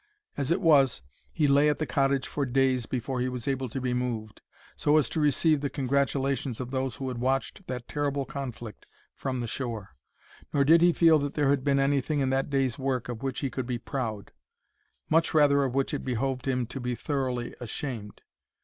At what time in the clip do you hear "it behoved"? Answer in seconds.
15.93-16.47